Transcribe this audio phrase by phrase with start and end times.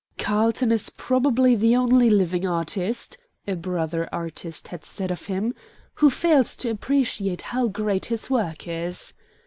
[0.17, 5.53] "Carlton is probably the only living artist," a brother artist had said of him,
[5.93, 9.13] "who fails to appreciate how great his work is."